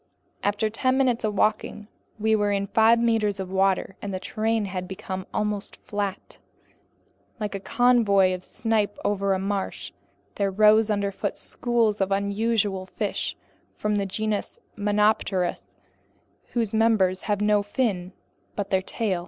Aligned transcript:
After 0.41 0.67
ten 0.67 0.97
minutes 0.97 1.23
of 1.23 1.35
walking, 1.35 1.87
we 2.17 2.35
were 2.35 2.51
in 2.51 2.65
five 2.65 2.97
meters 2.97 3.39
of 3.39 3.51
water, 3.51 3.95
and 4.01 4.11
the 4.11 4.19
terrain 4.19 4.65
had 4.65 4.87
become 4.87 5.27
almost 5.31 5.75
flat. 5.75 6.39
Like 7.39 7.53
a 7.53 7.59
covey 7.59 8.33
of 8.33 8.43
snipe 8.43 8.97
over 9.05 9.35
a 9.35 9.37
marsh, 9.37 9.91
there 10.33 10.49
rose 10.49 10.89
underfoot 10.89 11.37
schools 11.37 12.01
of 12.01 12.11
unusual 12.11 12.87
fish 12.87 13.37
from 13.77 13.97
the 13.97 14.07
genus 14.07 14.57
Monopterus, 14.75 15.67
whose 16.53 16.73
members 16.73 17.21
have 17.29 17.39
no 17.39 17.61
fin 17.61 18.11
but 18.55 18.71
their 18.71 18.81
tail. 18.81 19.19